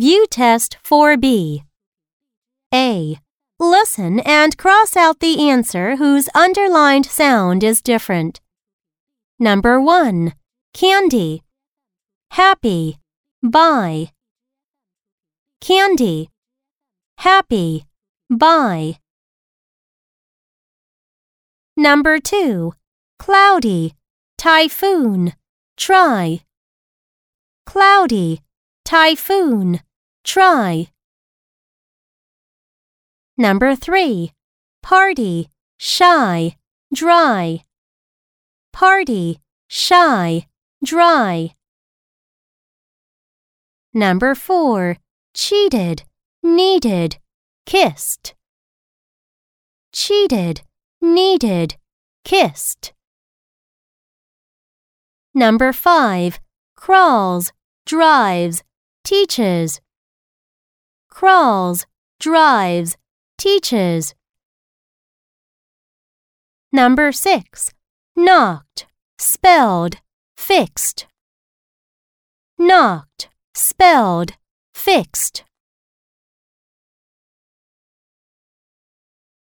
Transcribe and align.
Review 0.00 0.24
Test 0.30 0.78
4B. 0.82 1.62
A. 2.72 3.18
Listen 3.58 4.20
and 4.20 4.56
cross 4.56 4.96
out 4.96 5.20
the 5.20 5.46
answer 5.50 5.96
whose 5.96 6.30
underlined 6.34 7.04
sound 7.04 7.62
is 7.62 7.82
different. 7.82 8.40
Number 9.38 9.78
1. 9.78 10.32
Candy. 10.72 11.42
Happy. 12.30 12.96
Buy. 13.42 14.12
Candy. 15.60 16.30
Happy. 17.18 17.84
Buy. 18.30 18.96
Number 21.76 22.18
2. 22.18 22.72
Cloudy. 23.18 23.92
Typhoon. 24.38 25.34
Try. 25.76 26.40
Cloudy. 27.66 28.40
Typhoon. 28.86 29.80
Try. 30.32 30.86
Number 33.36 33.74
3. 33.74 34.30
Party. 34.80 35.48
Shy. 35.76 36.54
Dry. 36.94 37.64
Party. 38.72 39.40
Shy. 39.66 40.46
Dry. 40.84 41.56
Number 43.92 44.36
4. 44.36 44.98
Cheated. 45.34 46.04
Needed. 46.44 47.18
Kissed. 47.66 48.34
Cheated. 49.92 50.60
Needed. 51.02 51.74
Kissed. 52.24 52.92
Number 55.34 55.72
5. 55.72 56.38
Crawls. 56.76 57.52
Drives. 57.84 58.62
Teaches. 59.02 59.80
Crawls. 61.20 61.84
Drives. 62.18 62.96
Teaches. 63.36 64.14
Number 66.72 67.12
6. 67.12 67.74
Knocked. 68.16 68.86
Spelled. 69.18 69.96
Fixed. 70.38 71.08
Knocked. 72.58 73.28
Spelled. 73.54 74.32
Fixed. 74.72 75.44